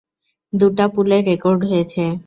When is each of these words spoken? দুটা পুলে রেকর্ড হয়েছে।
দুটা 0.53 0.85
পুলে 0.93 1.17
রেকর্ড 1.21 1.61
হয়েছে। 1.69 2.03